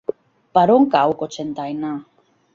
[0.57, 1.95] Per on cau Cocentaina?